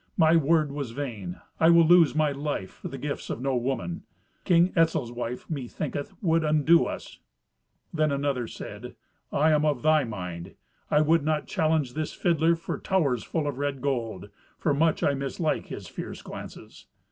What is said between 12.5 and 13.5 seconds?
for towers full